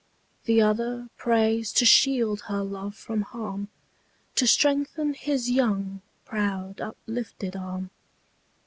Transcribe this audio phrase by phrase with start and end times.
[0.45, 3.67] The other prays to shield her love from harm,
[4.33, 7.91] To strengthen his young, proud uplifted arm.